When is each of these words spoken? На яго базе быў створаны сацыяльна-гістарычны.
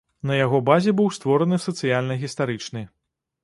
На 0.29 0.37
яго 0.37 0.61
базе 0.69 0.93
быў 1.01 1.11
створаны 1.19 1.61
сацыяльна-гістарычны. 1.67 2.87